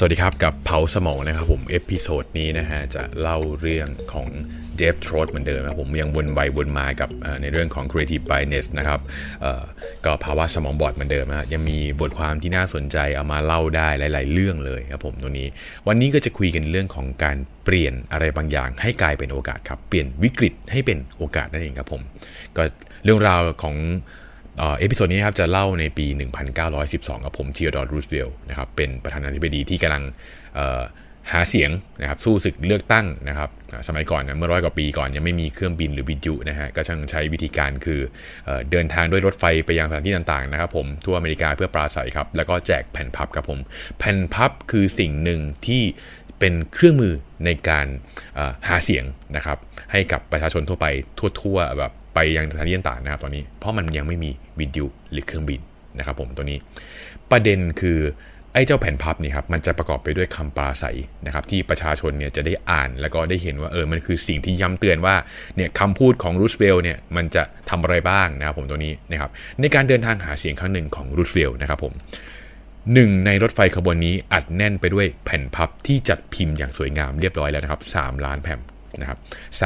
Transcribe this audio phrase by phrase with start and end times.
[0.00, 4.28] สวัสดีครับกับเผาสมองนะครับผม episode นี้นะฮะจะเล่าเรื่องของ
[4.76, 7.10] Dave Trott เหมือนเดิมนะผมยังวนไปวนมากับ
[7.42, 9.00] ในเรื่องของ creative blindness นะครับ
[10.04, 15.48] ก็ภาวะสมองบอดเหมือนเดิมนะยังมีบทความที่น่าสนใจเอามาเล่าได้หลาย ๆ เรื่องเลยครับผมตรงนี้
[15.88, 22.02] วันนี้ก็จะคุยกันเรื่องของการเปลี่ยนอะไรบางอย่างให้กลายเป็นโอกาสครับเปลี่ยนวิกฤตให้เป็นโอกาสนั่นเองครับผม
[22.56, 22.62] ก็
[23.04, 23.76] เรื่องราวของ
[24.58, 26.06] episode นี้ครับจะเล่าในปี
[26.66, 30.02] 1912 กับผมเทีอดอร์รูสเวลนะครับเป็นประธานาธิบดีที่กำลัง
[31.32, 33.50] หาเสียงนะครับสู้ศึกเลือกตั้งนะครับ
[33.88, 38.00] สมัยก่อนนะเมื่อร้อยกว่าปีก่อนยังไม่มีเครื่องบินหรือวิทยุนะฮะก็ช่างใช้วิธีการคือ
[38.70, 43.58] เดินทางด้วยรถไฟไปยังสถานที่ต่างๆนะครับผมทั่วอเมริกาเพื่อปราศัยครับแล้วก็แจกแผ่นพับครับผม
[43.98, 45.82] แผ่นพับคือสิ่งหนึ่งที่
[46.38, 47.14] เป็นเครื่องมือ
[47.44, 47.86] ในการ
[48.68, 49.04] หาเสียง
[49.36, 49.58] นะครับ
[49.92, 50.86] ให้กับประชาชนทั่วไป
[51.18, 55.60] ทั่วๆแบบ ไปยังสถานที่ต่างๆนะครับตอนนี้ เพราะมันยังไม่มีวิทยุหรือเครื่องบิน
[55.98, 56.58] นะครับผมตัวนี้
[57.30, 57.98] ประเด็นคือ
[58.52, 65.14] ไอ้เจ้าแผ่นพับนี่ครับมันจะประกอบไปด้วยคำปราศัยนะครับที่ประชาชนเนี่ยจะได้อ่านแล้วก็ได้เห็นว่าเออมันคือสิ่งที่ย้ำเตือนว่า
[65.56, 71.92] เนี่ยคำพูดของรูสเวลเนี่ยมันจะทำอะไรบ้างนะครับผมตัวนี้นะครับในการเดินทางหาเสียงครั้งหนึ่งของรูสเวลนะครับผม
[72.94, 78.60] หนึ่งในรถไฟขบวนนี้อัดแน่นไปด้วยแผ่นพับที่จัดพิมพ์อย่างสวยงามเรียบร้อยแล้วนะครับ3ล้านแผ่น
[79.00, 79.18] นะครับ
[79.62, 79.64] ส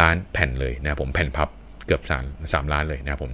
[0.00, 1.48] ล้านแผ่นเลยนะครับผมแผ่นพับ
[1.88, 3.32] เกือบสามสามล้านเลยนะครับผม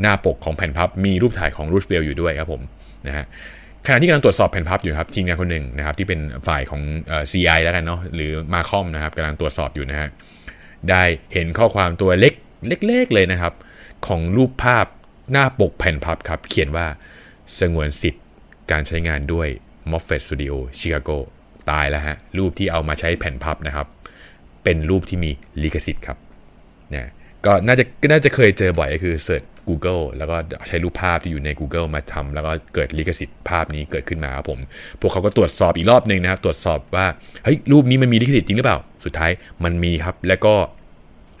[0.00, 2.62] หน้าปกของแผ่นพับมีรูปถ่ายของรูสเวลอยู่ด้วยครับผม
[3.06, 3.24] นะฮะ
[3.86, 10.08] ขณะที่กำลังตรวจสอบแผ่นพับอยู่ครับทีมงานคนหนึ่งนะครับที่เป็นฝ่ายของเอ่อ CI แล้วกันเนาะหรือมาคอมนะครับกำลังตรวจสอบอยู่นะฮะ
[10.90, 12.34] ได้เห็นข้อความตัวเล็ก
[12.86, 13.52] เล็กๆเลยนะครับ
[14.06, 14.86] ของรูปภาพ
[15.32, 16.86] หน้าปกแผ่นพับครับ เขียนว่า
[17.58, 18.24] สงวนสิทธิ์
[18.70, 19.48] การใช้งานด้วย
[19.90, 21.18] Moffett Studio Chicago
[21.70, 23.86] ตายแล้วฮะ รูปที่เอามาใช้แผ่นพับนะครับ
[24.64, 25.30] เป็นรูปที่มี
[25.62, 26.18] ลิขสิทธิ์ครับ
[26.94, 27.10] นะ
[27.46, 30.36] ก็น่าจะก็น่าจะเคยเจอบ่อยก็คือเสิร์ช Google แล้วก็
[30.68, 34.58] ใช้รูปภาพที่อยู่ใน Google มาทำแล้วก็เกิดลิขสิทธิ์ภาพนี้เกิดขึ้นมาครับผม
[35.00, 37.06] พวกเขาก็ตรวจสอบอีกรอบหนึ่งนะครับ ตรวจสอบว่า
[37.44, 39.30] เฮ้ยรูปนี้มันมีลิขสิทธิ์จริงหรือเปล่า สุดท้าย
[39.64, 40.54] มันมีครับ แล้วก็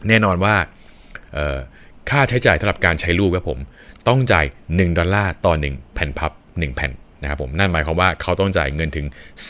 [0.08, 0.54] แน่นอนว่า
[2.10, 3.58] ค่าใช้จ่ายสำหรับการใช้รูปครับผม
[4.08, 6.92] ต้องจ่าย 1 ดอลลาร์ต่อ 1 แผ่นพับ 1 แผ่น
[7.22, 9.06] นะครับผมนั่นหมายความว่าเขาต้องจ่ายเงินถึง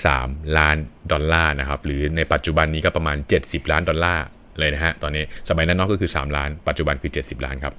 [0.07, 0.77] 3 ล้าน
[1.13, 4.25] ดอลลาร์นะครับหรือในปัจจุบันนี้ก็ประมาณ 70 ล้านดอลลาร์
[4.59, 7.75] เลยนะฮะ ตอนนี้สมัยนั้นนอกก็คือ 3 ล้าน ปัจจุบันคือ 70 ล้านครับ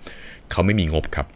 [0.52, 1.28] เขาไม่มีงบครับ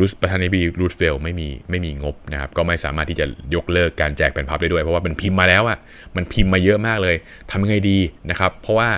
[0.00, 5.78] รูสประธานาธิบดีรูสเวลไม่มีไม่มีงบนะครับ ก็ไม่สามารถที่จะยกเลิกการแจกแผ่นพับได้ด้วย เพราะว่ามันพิมพ์มาแล้วอะ่ะ
[6.16, 7.16] มันพิมพ์มาเยอะมากเลย
[7.50, 7.98] ทำยังไงดี
[8.30, 8.88] นะครับ เพราะว่า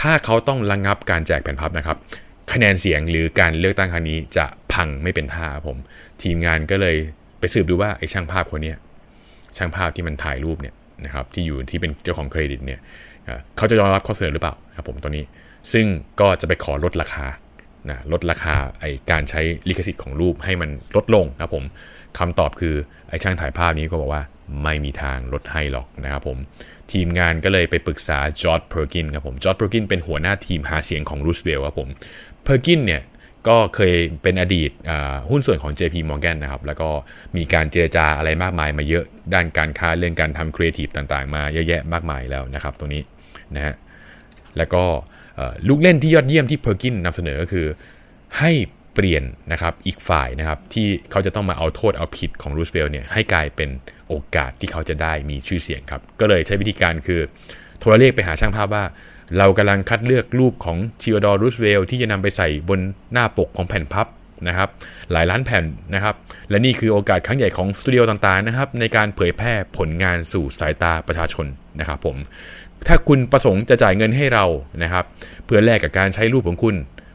[0.00, 1.96] ถ้าเขาต้องระงับการแจกแผ่นพับนะครับ
[2.52, 5.76] คะแนนเสียงหรือการเลือกตั้งครั้งนี้จะพังไม่เป็นท่าผม
[6.22, 6.96] ทีมงานก็เลย
[7.38, 8.72] ไปสืบดูว่าไอ้ช่างภาพคนนี้
[9.56, 10.74] ช่างภาพที่มันถ่ายรูปเนี่ย
[11.04, 12.80] นะครับที่อยู่ที่เป็นเจ้าของเครดิตเนี่ย
[13.56, 15.24] เขาจะยอมรับข้อเสนอหรือเปล่าครับผมตอนนี้
[15.72, 15.86] ซึ่ง
[16.20, 17.26] ก็จะไปขอลดราคา
[17.90, 21.64] นะลดราคาไอการใช้ลิขสิทธิ์ของรูปให้มันลดลงครับผม
[22.18, 22.74] คำตอบคือ
[23.08, 24.22] ไอช่างถ่ายภาพนี้ก็บอกว่า
[24.62, 26.38] ไม่มีทางลดให้หรอกนะครับผม
[26.92, 31.88] ทีมงานก็เลยไปปรึกษาจอร์จ เพอร์กินครับผมจอร์จ เพอร์กินเป็นหัวหน้าทีมหาเสียงของรูสเวลครับผม
[32.44, 33.02] เพอร์กินเนี่ย
[33.48, 34.70] ก็เคยเป็นอดีต
[35.30, 36.88] หุ้นส่วนของ JP Morgan นะครับ แล้วก็
[37.36, 43.02] มีการเจรจาอะไรมากมายมาเยอะด้านการค้าเรื่องการทำครีเอทีฟต่างๆ มาเยอะแยะมากมายแล้วนะครับตรงนี้
[43.56, 43.74] นะฮะ
[44.56, 44.84] แล้วก็
[45.68, 47.66] ลูกเล่นที่ยอดเยี่ยมที่เพอร์กินนำเสนอก็คือ
[48.38, 48.52] ให้
[48.94, 53.70] เปลี่ยนนะครับอีกฝ่ายนะครับที่เขาจะต้องมาเอาโทษเอาผิดของรูสเวลเนี่ยให้กลายเป็น
[54.08, 57.20] โอกาสที่เขาจะได้มีชื่อเสียงครับ ก็เลยใช้วิธีการคือ
[57.78, 58.84] โทรเลขไปหาช่างภาพว่า
[59.38, 62.80] เรากำลังคัดเลือกรูปของธีโอดอร์รูสเวลที่จะนำไปใส่บน
[63.12, 64.06] หน้าปกของแผ่นพับ
[64.48, 64.68] นะครับ
[65.12, 65.64] หลายล้านแผ่น
[65.94, 66.14] นะครับ
[66.50, 71.46] และนี่คือโอกาสครั้งใหญ่ของสตูดิโอต่างๆนะครับ ในการเผยแพร่ผลงานสู่สายตาประชาชน
[71.80, 72.16] นะครับผม
[72.86, 74.44] ถ้าคุณประสงค์จะจ่ายเงินให้เรา
[74.82, 75.04] นะครับ
[75.44, 76.74] เพื่อแลกกับการใช้รูปของคุณ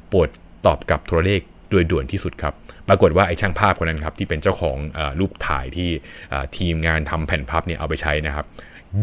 [0.10, 0.30] โปรด
[0.66, 2.54] ตอบกับโทรเลขโดยด่วนที่สุดครับ
[2.90, 5.90] ปรากฏว่าไอ้ช่างภาพคนนั้นครับที่เป็นเจ้าของรูปถ่ายที่
[6.58, 8.46] ทีมงานทำแผ่นพับเนี่ยเอาไปใช้นะครับ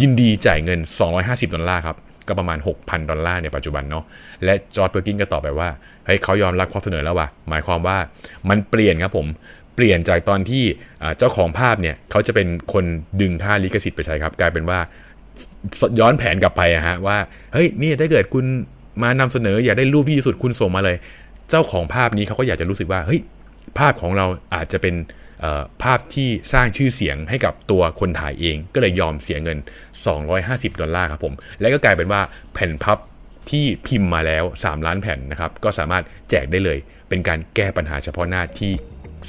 [0.00, 0.80] ยินดีจ่ายเงิน
[1.16, 1.96] 250 ดอลลาร์ครับ
[2.28, 4.04] ก็ประมาณ 6,000 ดอลลาร์ในปัจจุบันเนาะ
[4.44, 5.68] และจอร์จ เพอร์กินก็ตอบไปว่า
[6.06, 7.98] เฮ้ยเขายอมรับข้อเสนอแล้วว่ะหมายความว่า
[8.48, 9.26] มันเปลี่ยนครับผม
[9.76, 10.64] เปลี่ยนจากตอนที่
[11.18, 12.84] เจ้าของภาพเนี่ยเขาจะเป็นคน
[13.20, 14.78] ดึงค่าลิขสิทธิ์ไปใช้ครับกลายเป็นว่า
[16.00, 17.16] ย้อนแผนกลับไปอะฮะว่า
[17.52, 18.44] เฮ้ยนี่ถ้าเกิดคุณ
[19.02, 20.96] มานำเสนออยากได้รูปที่สุดคุณส่งมาเลย
[21.50, 23.20] เจ้าของภาพนี้เขาก็อยากจะรู้สึกว่าเฮ้ย
[23.78, 24.94] ภาพของเราอาจจะเป็น
[25.82, 29.58] ภาพที่สร้างชื่อเสียงให้กับตัวคนถ่ายเอง ก็เลยยอมเสียเงิน
[30.20, 32.20] 250 ดอลลาร์ครับผม และก็กลายเป็นว่า
[32.54, 32.98] แผ่นพับ
[33.50, 36.78] ที่พิมพ์มาแล้ว 3 ล้านแผ่นนะครับ ก็สามารถแจกได้เลย
[37.08, 38.72] เป็นการแก้ปัญหาเฉพาะหน้าที่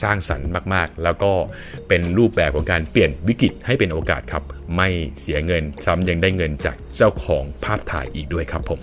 [0.03, 1.31] สร้างสรรค์มาก ๆ แล้วก็
[1.87, 4.43] เป็นรูปแบบของการเปลี่ยนวิกฤตให้เป็นโอกาสครับ
[4.75, 4.87] ไม่
[5.21, 8.79] เสียเงินซ้ำยังได้เงินจากเจ้าของภาพถ่ายอีกด้วยครับผม